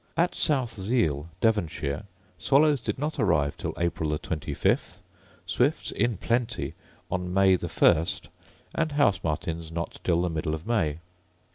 [0.17, 2.05] At South Zele, Devonshire,
[2.39, 5.03] swallows did not arrive till April the 25th;
[5.45, 6.73] swifts, in plenty,
[7.11, 8.29] on May the 1st;
[8.73, 10.97] and house martins not till the middle of May.